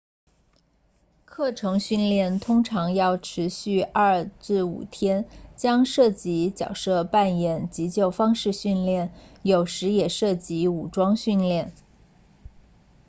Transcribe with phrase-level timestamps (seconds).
[1.25, 11.71] 课程训练通常要持续 2-5 天将涉及角色扮演急救方式训练有时也涉及武装训练